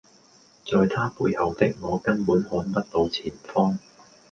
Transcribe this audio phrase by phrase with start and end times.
[0.65, 3.77] 在他背後的我根本看不到前方